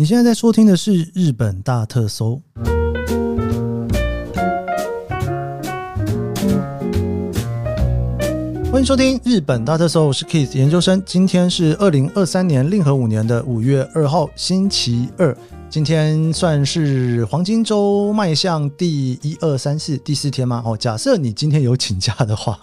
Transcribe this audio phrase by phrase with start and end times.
[0.00, 2.40] 你现在在收听的是日本大特搜。
[8.72, 11.02] 欢迎收听日本大特搜，我是 Keith 研究生。
[11.04, 15.36] 今天是二零二三年令和五年的五月二号，星期二。
[15.70, 20.60] 今天算是黄金周迈向第一二三四第四天吗？
[20.66, 22.58] 哦，假设你今天有请假的话，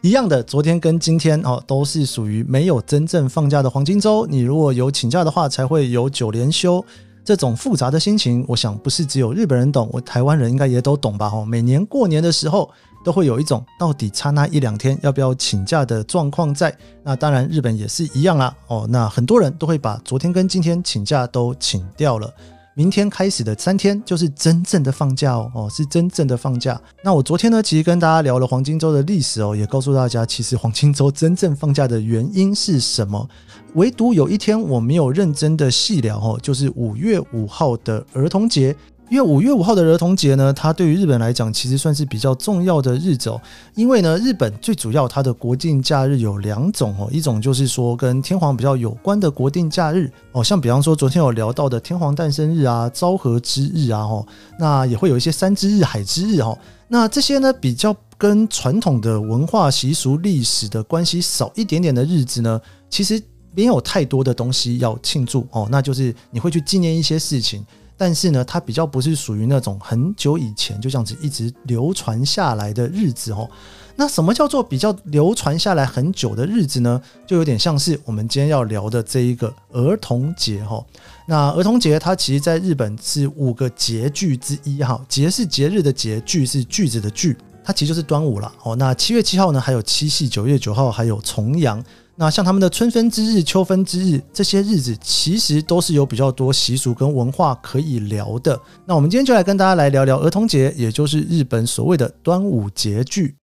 [0.00, 4.26] 一样的，昨天跟今天哦都是属于没有真正放假的黄金周。
[4.26, 6.84] 你如果有请假的话，才会有九连休。
[7.24, 11.30] 这种复杂的心情，我想不是只有日本人懂，我台湾人应该也都懂吧？
[11.32, 12.68] 哦，每年过年的时候。
[13.04, 16.76] 都会有一种到底差那一两天要不要请假的状况在。
[17.04, 18.54] 那当然，日本也是一样啦。
[18.66, 22.30] 哦，那很多人都会把昨天跟今天请假都请掉了。
[22.78, 26.80] 明天开始的三天就是真正的放假哦，哦，是真正的放假。
[27.02, 33.28] 那我昨天呢，其实跟大家聊了黄金周的历史哦，也告诉大家，其实黄金周真正放假的原因是什么。
[33.74, 38.76] 唯独有一天我没有认真的细聊哦，就是五月五号的儿童节。
[39.10, 43.40] 因为五月五号的儿童节呢，它对于日本来讲其实算是比较重要的日子哦。
[43.74, 54.26] 因为呢，日本最主要它的国定假日有两种哦，一种就是说跟天皇比较有关的国定假日哦，像比方说昨天有聊到的天皇诞生日啊、昭和之日啊，吼，
[54.58, 56.56] 那也会有一些山之日、海之日哦。
[56.88, 63.22] 那这些呢，比较跟传统的文化习俗、历史的关系少一点点的日子呢，其实
[63.54, 67.64] 没有太多的东西要庆祝哦，那就是你会去纪念一些事情。
[67.98, 73.50] 但是呢，它比较不是属于那种很久以前就这样子一直流传下来的日子哦。
[73.96, 77.02] 那什么叫做比较流传下来很久的日子呢？
[77.26, 80.80] 就有点像是我们今天要聊的这一个儿童节哈。
[81.26, 85.04] 那儿童节它其实在日本是五个节句之一哈。
[85.08, 88.76] 节是节日的节，句是句子的句，它其实就是端午了哦。
[88.76, 91.82] 那七月七号呢，还有七夕；九月九号还有重阳。
[92.20, 98.60] 那像他们的春分之日、秋分之日这些日子，其实都是有比较多习俗跟文化可以聊的。
[98.84, 103.36] 那我们今天就来跟大家来聊聊儿童节，也就是日本所谓的端午节句。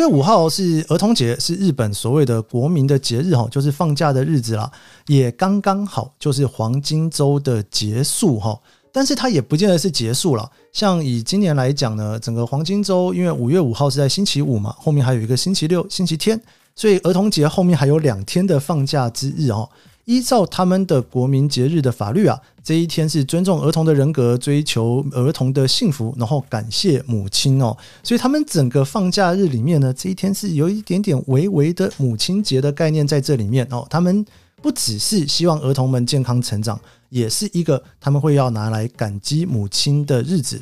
[0.00, 4.70] 月五号是儿童节，是日本所谓的国民的节日哈，就是放假的日子啦，
[5.06, 8.58] 也刚刚好就是黄金周的结束哈。
[8.92, 16.40] 但是它也不见得是结束了，像以今年来讲呢，整个黄金周因为五月五号是在星期五嘛，后面还有一个星期六、星期天，
[16.74, 19.68] 所以儿童节后面还有两天的放假之日哦。
[20.04, 27.76] 依照他们的国民节日的法律啊，这一天是尊重儿童的人格，追求儿童的幸福，然后感谢母亲哦。
[28.02, 33.86] 所以他们整个放假日里面呢，这一天是有一点点微微的母亲节的概念在这里面哦。
[33.88, 34.24] 他们
[34.60, 36.80] 不只是希望儿童们健康成长，
[37.10, 40.60] 也是一个他们会要拿来感激母亲的日子。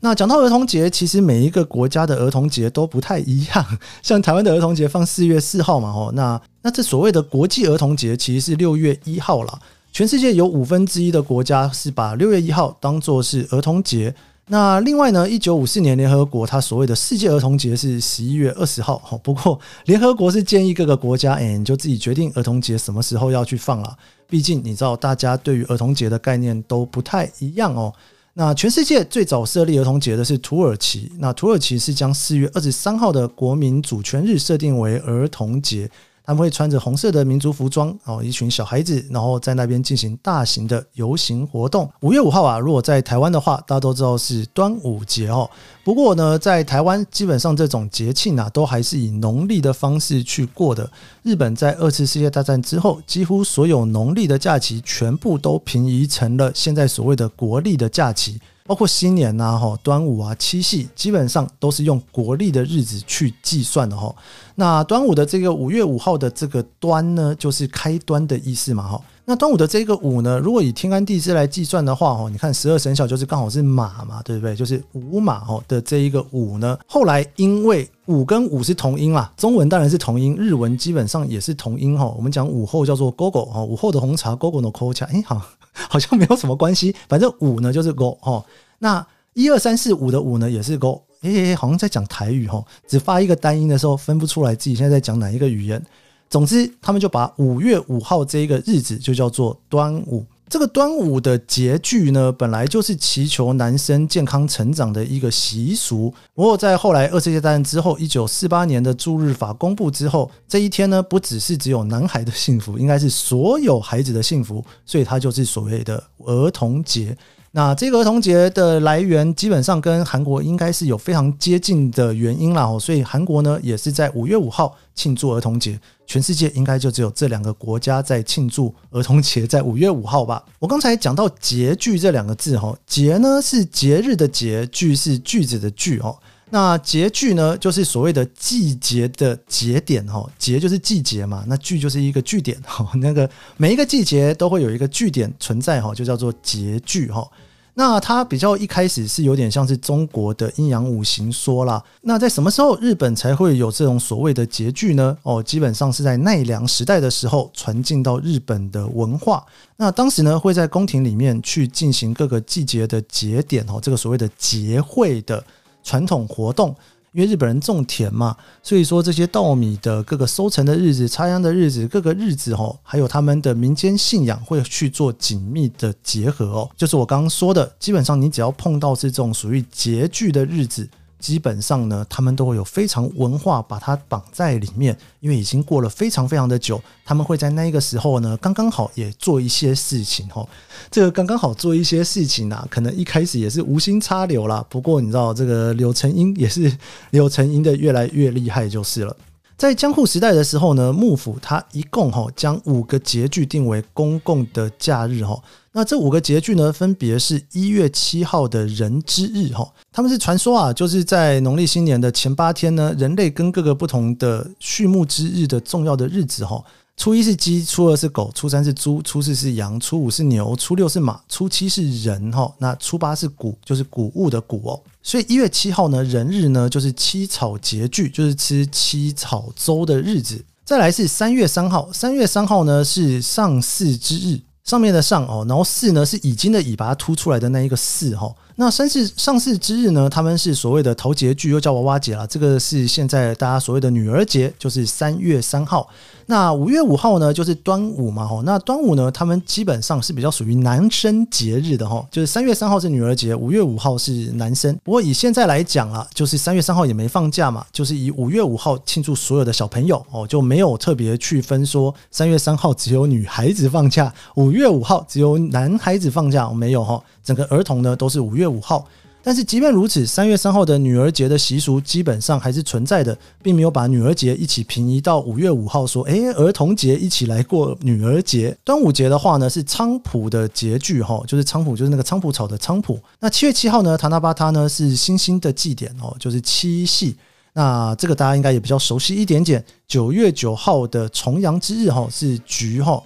[0.00, 3.78] 那讲到儿童节，其实每一个国家的儿童节都不太一样。
[4.02, 9.58] 像台湾的儿童节放四月四号嘛，哦，那那这所谓的国际儿童节其实是六月一号啦。
[9.92, 14.14] 全世界有五分之一的国家是把六月一号当作是儿童节。
[14.46, 18.98] 那另外呢，一九五四年联合国它所谓的世界儿童节是十一月二十号。
[19.04, 23.96] 吼，不过联合国是建议各个国家，哎，你就自己决定儿童节什么时候要去放了。
[24.28, 27.92] 毕竟你知道，大家对于儿童节的概念都不太一样哦。
[28.34, 35.90] 那全世界最早设立儿童节的是土耳其，那土耳其是将四月二十三号的国民主权日设定为儿童节。
[36.24, 41.90] 他们会穿着红色的民族服装，哦，一群小孩子，然后在那边进行大型的游行活动。
[42.00, 45.48] 五月五号啊，如果在台湾的话，大家都知道是端午节哦。
[45.84, 50.88] 不过呢，在台湾基本上这种节庆啊，都还是以农历的方式去过的。
[51.22, 58.40] 日本在二次世界大战之后，几乎所有农历的假期全部都平移成了现在所谓的国历的假期。
[58.66, 64.14] 包括新年呐、哈端午啊、七夕，基本上都是用国历的日子去计算的哈。
[64.54, 69.00] 那端午的这个五月五号的这个端呢，就是开端的意思嘛哈。
[69.24, 74.54] 那端午的这个午呢，如果以天干地支来计算的话哦，你看十二生肖就是刚好是马嘛，对不对？
[74.54, 82.04] 就是午马哦的这一个午呢，后来因为午跟午是同音啦，中文当然是同音，日文基本上也是同音哈。
[82.16, 85.40] 我们讲午后叫做 gogo 哈，午后的红茶 gogo no kocha，哎好。
[85.72, 88.44] 好像没有什么关系，反正五呢就是勾哦。
[88.78, 95.82] 那一二三四五的五呢也是勾，诶、欸，好像在讲台语哦，只发一个单音的时候分不出来自己现在在讲哪一个语言。
[96.28, 100.24] 总之，他们就把五月五号这一个日子就叫做端午。
[100.52, 106.12] 这个端午的节句呢，本来就是祈求男生健康成长的一个习俗。
[106.34, 117.16] 不过在后来二次世界大战之后，一九四八年的驻日法公布之后，这一天呢，不只是只有男孩的幸福，应该是所有孩子的幸福，所以它就是所谓的儿童节。
[117.54, 130.42] 那这个儿童节的来源基本上跟韩国应该是有非常接近的原因啦，所以韩国呢也是在五月五号庆祝儿童节，全世界应该就只有这两个国家在庆祝儿童节，在五月五号吧。
[130.58, 136.16] 我刚才讲到节句这两个字哈，节呢是节日的节，句是句子的句哦。
[136.54, 147.26] 那节句呢就是所谓的季节的节点哈，节就是季节嘛，那句就是一个句点哈， 那个每一个季节都会有一个句点存在哈，就叫做节句哈。
[147.74, 151.82] 那它比较一开始是有点像是中国的阴阳五行说啦。
[152.02, 155.16] 那在什么时候日本才会有这种所谓的节句呢？
[155.22, 159.42] 哦，基本上是在奈良时代的时候传进到日本的文化。
[159.78, 165.42] 那当时呢会在宫廷里面去进行各个季节的节点哦，这个所谓的节会的
[165.82, 166.74] 传统活动。
[167.14, 176.70] 因为日本人种田嘛，所以说这些稻米的各个收成的日子、插秧的日子、各个日子哦，还有他们的民间信仰会去做紧密的结合哦。
[176.74, 180.88] 就是我刚刚说的，基本上你只要碰到是这种属于节聚的日子。
[181.22, 190.44] 基本上呢，他们都会有非常文化把它绑在里面，因为已经过了非常非常的久，他们会在那个时候呢，刚刚好也做一些事情哈。
[190.90, 194.66] 这个刚刚好做一些事情啊，可能一开始也是无心插柳啦。
[194.68, 196.76] 不过你知道，这个柳成荫也是
[197.10, 199.16] 柳成荫的越来越厉害就是了。
[199.56, 205.40] 在江户时代的时候呢，幕府它一共哈将五个节句定为公共的假日哈。
[205.74, 209.72] 那这五个节句呢，分别是一月七号的人之日哈。
[209.90, 216.62] 他们是传说啊，就是在农历新年的前八天呢，人类跟各个不同的畜牧之日的重要的日子哈。
[216.94, 222.52] 初一是鸡，初二是狗，初三是猪，初四是羊，初五是牛，初六是马，初七是人哈。
[222.58, 224.78] 那初八是谷，就是谷物的谷哦。
[225.02, 230.44] 所以一月七号呢，人日呢就是七草节句，就是吃七草粥的日子。
[230.66, 238.34] 再来是三月三号，三月三号呢是上巳之日，上面的上哦，然后四呢是已经的已把它凸出来的那一个四哈。
[238.56, 242.26] 那三巳上市之日呢，他们是所谓的头节句，又叫娃娃节啦。
[242.26, 245.88] 这个是现在大家所谓的女儿节，就是三月三号。
[246.26, 248.42] 那五月五号呢，就是端午嘛，吼。
[248.42, 252.06] 那端午呢，他们基本上是比较属于男生节日的，吼。
[252.10, 254.72] 就是三月三号是女儿节，五月五号是男生。
[254.84, 267.02] 不过以现在来讲啊，就是三月三号也没放假嘛，就是以五月五号庆祝所有的小朋友哦，就没有特别区分说三月三号只有女孩子放假，五月五号只有男孩子放假，没有哈。
[267.22, 268.86] 整个儿童呢都是五月五号。
[269.24, 278.56] 但是即便如此，三月三号的女儿节的习俗基本上还是存在的，并没有把女儿节一起平移到五月五号，说，诶，儿童节一起来过女儿节。
[278.64, 282.98] 端午节的话呢，是菖蒲的节句，哈，就是菖蒲，就是那个菖蒲草的菖蒲。
[283.20, 287.14] 那七月七号呢，塔那巴塔呢是星星的祭典，哦，就是七夕。
[287.52, 289.64] 那这个大家应该也比较熟悉一点点。
[289.86, 293.00] 九月九号的重阳之日，哈，是菊，哈。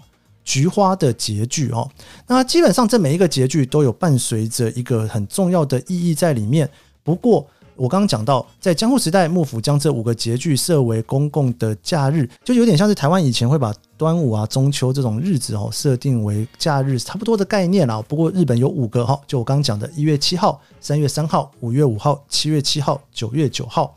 [0.46, 1.90] 菊花的节句哦，
[2.28, 6.70] 那基本上这每一个节句都有伴随着一个很重要的意义在里面。
[7.02, 7.44] 不过
[7.74, 18.00] 我刚刚讲到，在江户时代，幕府将这五个节句设为公共的假日，就有点像是台湾以前会把端午啊、中秋这种日子哦设定为假日，差不多的概念啦。
[18.06, 23.94] 不过日本有五个哈，就我刚刚讲的一月七号、三月三号、五月五号、七月七号、九月九号，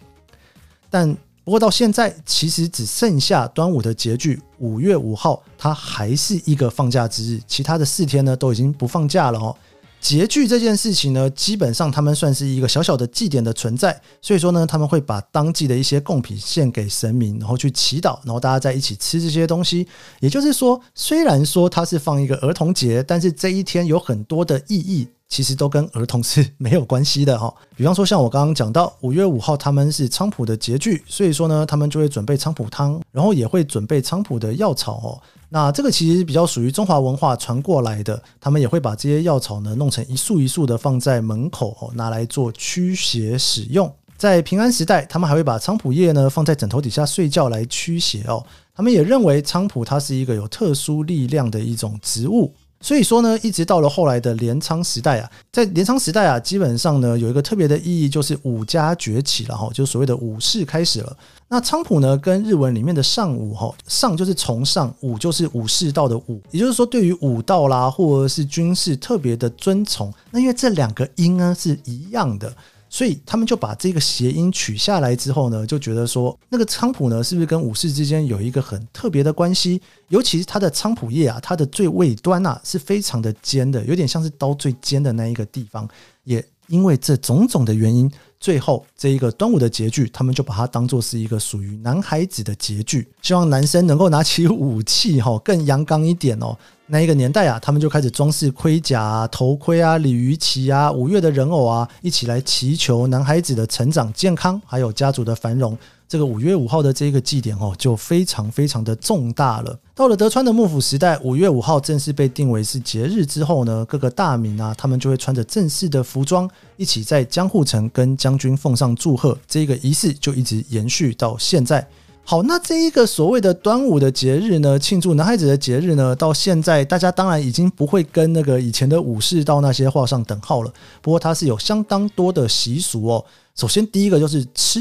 [0.90, 1.16] 但。
[1.50, 7.42] 不过到现在，其实只剩下端午的节句五月五号，它还是一个放假之日。
[7.48, 9.58] 其他的四天呢，都已经不放假了哦。
[10.00, 14.00] 节句这件事情呢，基本上他们算是一个小小的祭典的存在。
[14.22, 19.88] 所以说呢，他们会把当季的一些贡品献给神明，然后去祈祷，然后大家在一起吃这些东西。
[20.20, 25.08] 也就是说，虽然说它是放一个儿童节，但是这一天有很多的意义。
[25.30, 27.54] 其实都跟儿童是没有关系的哈。
[27.76, 35.22] 比方说，像我刚刚讲到五月五号，他们是菖蒲的节句，所以说呢，他们就会准备菖蒲汤，然后也会准备菖蒲的药草哦。
[35.50, 43.92] 那这个其实比较属于中华文化传过来的，他们也会把这些药草呢弄成一束一束的放在门口哦，拿来做驱邪使用。
[44.18, 48.44] 在平安时代，他们还会把菖蒲叶呢放在枕头底下睡觉来驱邪哦。
[48.76, 52.54] 他们也认为菖蒲它是一个有特殊力量的一种植物。
[52.82, 61.18] 所以说呢，一直到了后来的镰仓时代啊，在镰仓时代啊，基本上呢有一个特别的意义，就是武家崛起了哈，就所谓的武士开始了。
[61.50, 70.14] 那菖蒲呢，跟日文里面的尚武哈，尚就是崇尚，武就是武士道的武，也就是说对于武道啦或者是军事特别的尊崇。
[70.32, 72.54] 那因为这两个音呢是一样的。
[72.90, 79.80] 所以他们就把这个谐音取下来之后呢，就觉得说那个菖蒲呢，是不是跟武士之间有一个很特别的关系？
[80.08, 85.88] 尤其是它的菖蒲叶啊，它的最尾端啊是非常的尖的，有点像是刀最尖的那一个地方。
[86.24, 96.58] 也因为这种种的原因，最后这一个端午的节句，他们就把它当做是一个属于男孩子的节句，希望男生能够拿起武器哈，更阳刚一点哦。
[96.92, 105.78] 那一个年代啊，他们就开始装饰盔甲啊、头盔啊、鲤鱼旗啊、五月的人偶啊，一起来祈求男孩子的成长健康，还有家族的繁荣。
[106.10, 109.80] 这个五月五号的这个祭典哦，就非常非常的重大了。
[109.94, 119.38] 到了德川的幕府时代，五月五号正式被定为是节日之后呢，各个大名啊，他们就会穿着正式的服装，一起在江户城跟将军奉上祝贺。
[119.48, 121.88] 这个仪式就一直延续到现在。
[122.30, 130.72] 好，那这一个所谓的端午的节日呢，庆祝男孩子的节日呢，到现在大家当然已经不会跟那个以前的武士道那些画上等号了。
[131.02, 133.26] 不过它是有相当多的习俗哦。
[133.56, 134.80] 首先第一个就是吃，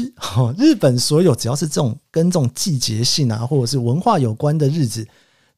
[0.59, 5.03] 日本所有只要是这种跟这种季节性啊，或者是文化有关的日子，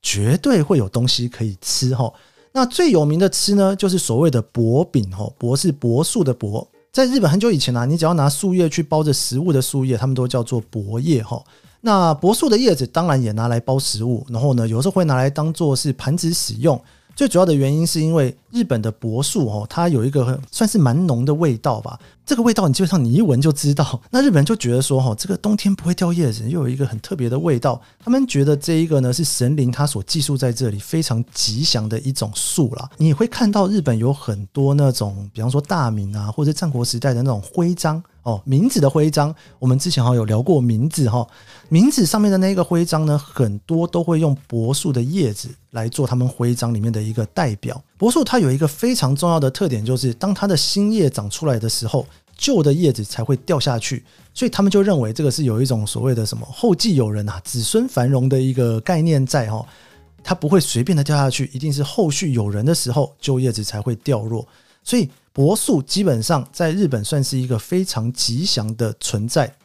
[0.02, 2.10] 绝对会有东西可以吃哈。
[2.54, 11.44] 那最有名的吃呢，就是所谓的薄饼哈，薄是柏树的薄，在日本很久以前啊，你只要拿树叶去包着食物的树叶，他们都叫做薄叶哈。
[11.82, 16.80] 那柏树的叶子当然也拿来包食物，然后呢，有时候会拿来当做是盘子使用。
[17.14, 22.00] 最主要的原因是因为日本的柏树哦，它有一个很算是蛮浓的味道吧。
[22.26, 24.00] 这个味道你基本上你一闻就知道。
[24.10, 27.80] 那日本人就觉得说哈，这个冬天不会掉叶子，又有一个很特别的味道。
[28.00, 32.90] 他们觉得这一个呢是神灵他所寄宿在这里非常吉祥的一种树啦。
[32.98, 38.02] 你会看到日本有很多那种，比方说大名啊，或者战国时代的那种徽章。
[38.24, 41.28] 哦，名字的徽章，我们之前好像有聊过名字哈。
[41.70, 47.82] 名字上面的那个徽章呢，很多都会用柏树的叶子来做他们徽章里面的一个代表。
[47.98, 52.06] 柏树它有一个非常重要的特点，就是当它的新叶长出来的时候，
[52.38, 54.06] 旧的叶子才会掉下去。
[54.36, 59.66] 所以他们就认为这个是有一种所谓的什么后继有人啊，子孙繁荣的一个概念在哈。
[60.24, 64.48] 它不会随便的掉下去，一定是后续有人的时候，旧叶子才会掉落。
[64.84, 65.10] 所以。
[65.34, 69.56] 柏树基本上在日本算是一个非常吉祥的存在。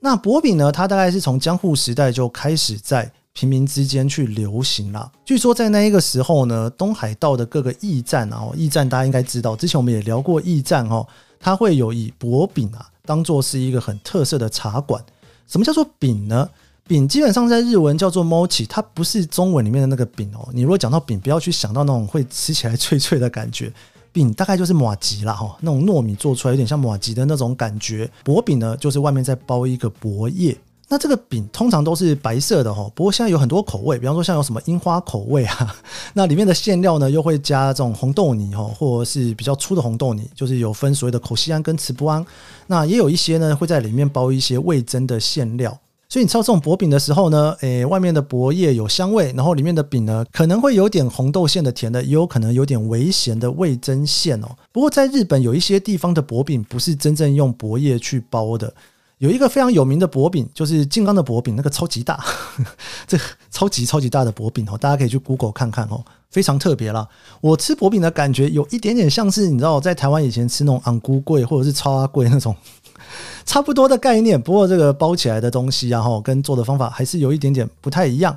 [0.00, 5.10] 那薄饼呢，它大概是从江户时代就开始在平民之间去流行了。
[5.24, 11.06] 据说在那一个时候呢，东海道的各个驿站啊，驿站大家应该知道，之前我们也聊过驿站哦，
[11.40, 15.04] 它会有以薄饼啊当做是一个很特色的茶馆。
[15.48, 16.48] 什么叫做饼呢？
[16.86, 20.48] 饼基本上在日文叫做 mochi，它不是中文里面的那个饼哦。
[20.52, 23.72] 你如果讲到饼，不要去想到那种会吃起来脆脆的感觉。
[24.16, 28.10] 饼大概就是马吉啦，哈，那种糯米做出来有点像马吉的那种感觉。
[28.24, 30.56] 薄饼呢，就是外面再包一个薄叶。
[30.88, 35.76] 那这个饼通常都是白色的哈，不过现在有很多口味，比方说像有什么樱花口味啊，
[36.14, 42.24] 那里面的馅料呢又会加这种红豆泥哈，或者是比较粗的红豆泥，就是有分所谓的口西安跟慈不安。
[42.68, 45.78] 那也有一些呢会在里面包一些味噌的馅料。
[46.08, 54.48] 所以你吃到这种薄饼的时候呢，诶，外面的薄叶有香味，然后里面的饼呢，可能会有点红豆馅的甜的，也有可能有点微咸的味增馅哦。
[54.70, 58.72] 不过在日本有一些地方的薄饼不是真正用薄叶去包的，
[59.18, 62.24] 有一个非常有名的薄饼，就是静冈的薄饼，那个超级大，
[63.08, 63.18] 这
[63.50, 67.08] 超级超级大的薄饼哦，大家可以去 Google 看看哦，非常特别啦。
[67.40, 72.54] 我吃薄饼的感觉有一点点像是你知道在台湾以前吃那种昂菇贵或者是超阿贵那种。
[73.44, 78.36] 差不多的概念，不过这个包起来的东西，然后跟做的方法还是有一点点不太一样。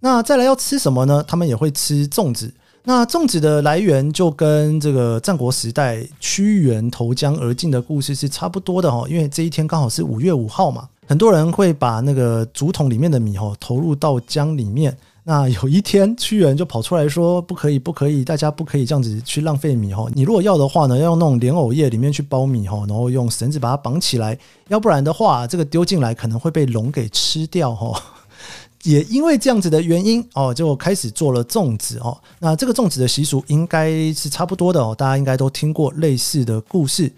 [0.00, 1.24] 那再来要吃什么呢？
[1.26, 2.52] 他们也会吃粽子。
[2.84, 14.96] 那粽子的来源就跟这个战国时代屈原投江而进的故事是差不多的哈，因为这一天刚好是五月五号嘛，很多人会把那个竹筒里面的米哈投入到江里面。
[15.30, 20.04] 那有一天，屈原就跑出来说：“不可以，不可以，大家不可以这样子去浪费米哈。
[20.12, 28.02] 你如果要的话呢，要用那种莲藕叶里面去包米哈，然后用绳子把它绑起来，要不然的话，这个丢进来可能会被龙给吃掉哈。
[28.82, 32.20] 也因为这样子的原因哦，就开始做了粽子哦。
[32.40, 37.08] 那这个粽子的习俗应该是差不多的哦，大家应该都听过类似的故事。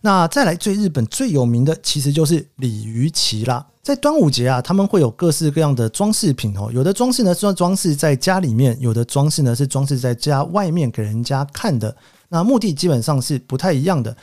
[0.00, 3.66] 那再来最日本最有名的，其实就是鲤鱼旗啦。
[3.88, 6.70] 在端午节啊，他们会有各式各样的装饰品哦。
[6.74, 11.96] 有的装饰呢是装饰在家里面，有的装饰呢是装饰在家外面给人家看的。
[12.28, 14.14] 那目的基本上是不太一样的。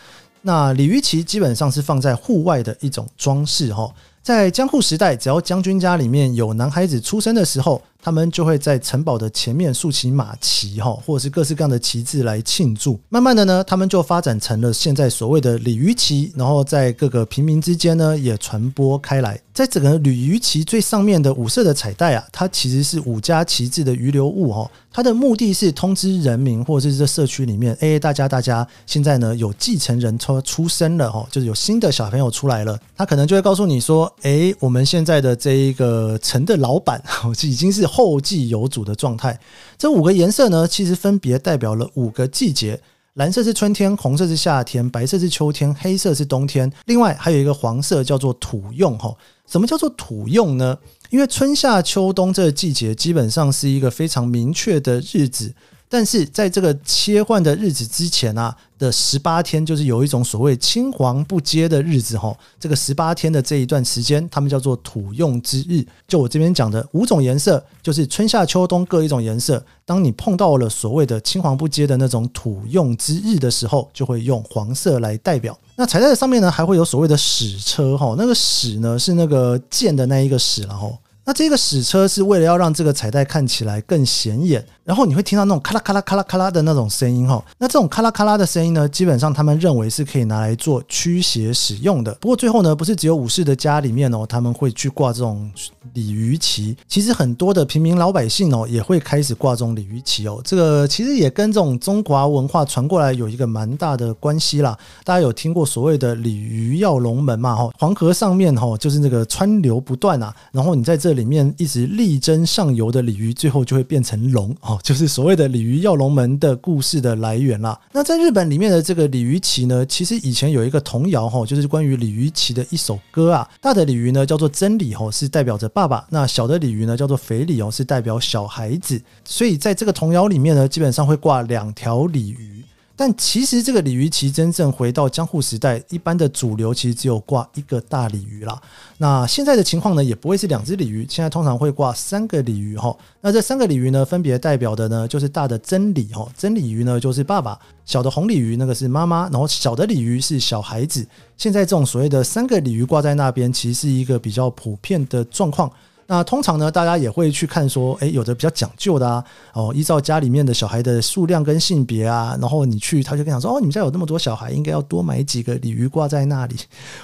[0.44, 3.92] 那鲤鱼旗基本上是放在户外的一种装饰哈。
[4.22, 13.00] 在江户时代，只要将军家里面有男孩子出生的时候，他们就会在城堡的前面竖起马旗哈，或者是各式各样的旗帜来庆祝。
[13.10, 19.42] 慢慢的呢，他们就发展成了现在所谓的鲤鱼旗，然后在各个平民之间呢也传播开来。
[19.56, 24.70] 在整个鲤鱼旗最上面的五色的彩带啊，它其实是五家旗帜的余留物哈。
[24.92, 37.02] 它的目的是通知人民或者是这社区里面，哎，大家大家现在呢有继承人出出生了哈，就是有新的小朋友出来了，他可能就会告诉你说，哎，我们现在的这一个城的老板
[37.44, 39.40] 已经是后继有主的状态。
[39.78, 42.82] 这五个颜色呢，其实分别代表了五个季节。
[43.14, 46.70] 蓝色是春天，红色是夏天，白色是秋天，黑色是冬天。
[46.88, 49.16] 另外还有一个黄色叫做土用哈。
[49.48, 50.78] 什么叫做土用呢？
[51.10, 55.54] 因为春夏秋冬这个季节基本上是一个非常明确的日子。
[55.88, 62.36] 但是在这个切换的日子之前啊的十八天，就是有一种所谓青黄不接的日子哈。
[62.60, 65.86] 这个十八天的这一段时间，他们叫做土用之日。
[66.08, 69.64] 就我这边讲的五种颜色，就是春夏秋冬各一种颜色。
[69.86, 75.58] 当你碰到了所谓的青黄不接的那种土用之日的时候，就会用黄色来代表。
[75.76, 78.16] 那彩带的上面呢，还会有所谓的矢车哈。
[78.18, 80.98] 那个矢呢，是那个箭的那一个矢，然后。
[81.28, 87.44] 那这个矢车是为了要让这个彩带看起来更显眼，然后你会听到那种咔啦咔啦咔啦咔啦的那种声音哈。
[87.58, 92.14] 那这种咔啦咔啦的声音呢，基本上他们认为是可以拿来做驱邪使用的。
[92.22, 95.52] 不过最后呢，不是只有武士的家里面哦，他们会去挂这种
[95.94, 96.78] 鲤鱼旗。
[96.88, 100.40] 其实很多的平民老百姓哦，也会开始挂这种鲤鱼旗哦。
[100.44, 104.78] 这个其实也跟这种中华文化传过来有一个蛮大的关系啦。
[105.04, 107.56] 大家有听过所谓的鲤鱼跃龙门嘛？
[107.56, 111.16] 哈，黄河上面哈，就是那个川流不断啊，然后你在这。
[111.16, 117.80] 里面一直力争上游的鲤鱼，最后就会变成龙哦，就是所谓的鲤鱼跃龙门的故事的来源啦。
[117.92, 123.50] 那在日本里面的这个鲤鱼旗呢，其实以前有一个童谣哈，就是关于鲤鱼旗的一首歌啊。
[123.60, 129.02] 大的鲤鱼呢叫做真理哦，是代表着爸爸；那小的鲤鱼呢叫做肥鲤哦，是代表小孩子。
[129.24, 132.55] 所以在这个童谣里面呢，基本上会挂两条鲤鱼。
[132.96, 138.62] 但其实这个鲤鱼旗真正回到江户时代，一般的主流其实只有挂一个大鲤鱼啦。
[138.98, 142.96] 那现在的情况呢，也不会是两只鲤鱼，现在通常会挂三个鲤鱼哈。
[143.22, 151.06] 那这三个鲤鱼呢，分别代表的呢，就是大的真鲤哈，真鲤鱼呢就是爸爸，小的红鲤鱼那个是妈妈，然后小的鲤鱼是小孩子。
[151.36, 155.70] 现在这种所谓的三个鲤鱼挂在那边，其实是一个比较普遍的状况。
[156.08, 166.56] 那通常呢，大家也会去看说，诶，有的比较讲究的啊，哦，依照家里面的小孩的数量跟性别啊，然后你去，他就跟你讲说，哦，你们家有那么多小孩，应该要多买几个鲤鱼挂在那里。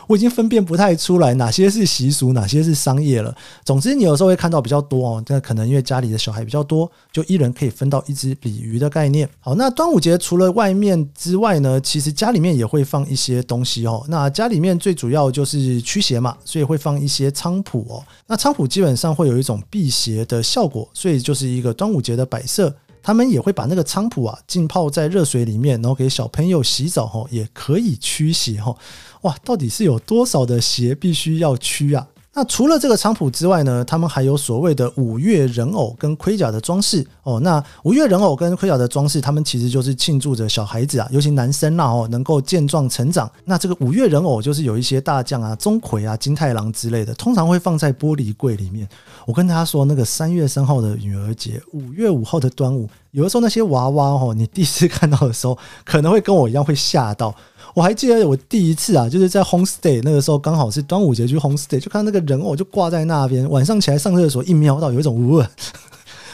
[0.07, 3.35] 我已经分辨不太出来哪些是习俗，哪些是商业了。
[3.65, 9.27] 总之，你有时候会看到比较多哦，那可能因为家里的小孩比较多，就一人可以分到一只鲤鱼的概念。
[9.39, 14.05] 好，那端午节除了外面之外呢，其实家里面也会放一些东西哦。
[14.07, 18.03] 那家里面最主要就是驱邪嘛，所以会放一些菖蒲哦。
[18.27, 22.75] 那菖蒲基本上会有一种辟邪的效果，所以就是一个端午节的摆设。
[23.03, 28.77] 他们也会把那个菖蒲啊浸泡在热水里面，然后给小朋友洗澡吼，也可以驱邪吼。
[29.21, 32.07] 哇，到底是有多少的邪必须要驱啊？
[32.33, 37.41] 那除了这个菖蒲之外呢，他们还有所谓的五月人偶跟盔甲的装饰哦。
[37.41, 43.29] 那五月人偶跟盔甲的装饰，他们其实就是庆祝着小孩子啊，尤其男生呐哦，能够健壮成长。
[43.43, 48.87] 那这个五月人偶就是有一些大将啊、钟馗啊、金太郎之类的，通常会放在玻璃柜里面。
[49.25, 57.35] 我跟大家说，那个三月三号的女儿节，五月五号的端午，有的时候那些娃娃哦，你第一次看到的时候，可能会跟我一样会吓到。
[57.73, 63.49] 我还记得我第一次啊，就是在 homestay 那个时候，刚好是端午节去 homestay，就看那个人偶就挂在那边。
[63.49, 65.43] 晚上起来上厕所，一瞄到有一种呜，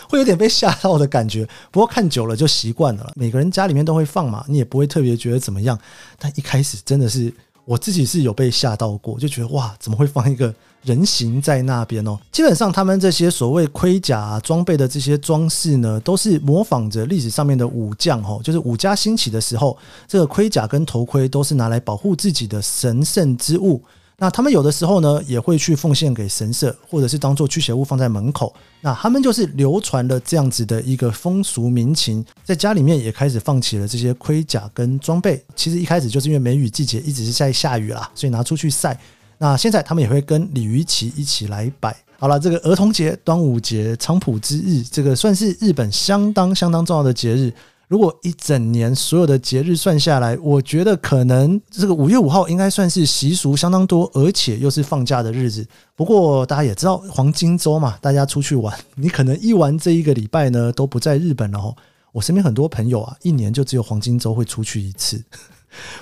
[0.10, 1.48] 会有点被吓到的感觉。
[1.72, 5.78] 不过看久了就习惯了，每个人家里面都会放嘛，你也不会特别觉得怎么样。
[6.18, 7.32] 但一开始真的是
[7.66, 10.54] 我自己是有被吓到过，就觉得哇，怎么会放一个？
[10.88, 23.84] 人形在那边哦，基本上他们这些所谓盔甲啊、装备的这些装饰呢，都是模仿着历史上面的武将哦，就是武家兴起的时候，这个盔甲跟头盔都是拿来保护自己的神圣之物。
[24.20, 28.52] 那他们有的时候呢，也会去奉献给神社，或者是当做驱邪物放在门口。
[28.82, 35.40] 那他们就是流传了这样子的一个风俗民情，在家里面也开始放起了这些盔甲跟装备。
[35.56, 39.00] 其实一开始就是因为梅雨季节一直是在下雨啦，所以拿出去晒。
[39.38, 41.96] 那现在他们也会跟鲤鱼旗一起来摆。
[42.20, 47.54] 好了，这个儿童节、端午节、菖蒲之日，这个算是日本相当相当重要的节日。
[47.88, 55.66] 如果一整年所有的节日算下来，我觉得可能这个五月五号应该算是习俗相当多，而且又是放假的日子。
[55.96, 61.74] 不过大家也知道黄金周嘛，大家出去玩，你可能一玩这一个礼拜呢都不在日本了哦。
[62.12, 65.24] 我身边很多朋友啊，一年就只有黄金周会出去一次。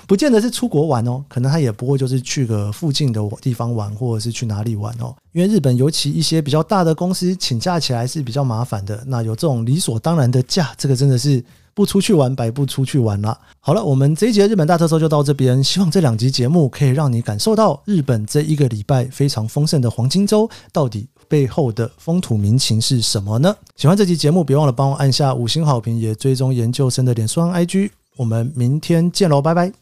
[0.06, 5.14] 不见得是出国玩哦，可能他也不会就是去个附近的地方玩，或者是去哪里玩哦。
[5.32, 11.44] 因为日本尤其一些比较大的公司请假起来是比较麻烦的，那有这种理所当然的假，这个真的是。
[11.76, 13.38] 不出去玩，白不出去玩了。
[13.60, 15.62] 好了，我们这一集的日本大特搜就到这边。
[15.62, 23.54] 希望这两集节目可以让你感受到日本这一个礼拜非常丰盛的黄金周，到底背后的风土民情是什么呢？
[23.76, 27.90] 喜欢这集节目，别忘了帮我按下五星好评，也追踪研究生的脸书 IG。
[28.16, 29.72] 我们明天见喽拜拜。